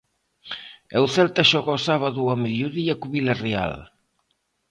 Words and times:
E 0.95 0.97
o 1.05 1.07
Celta 1.15 1.49
xoga 1.51 1.77
o 1.77 1.83
sábado 1.87 2.19
ao 2.25 2.41
mediodía 2.43 2.93
co 2.99 3.11
Vilarreal. 3.15 3.73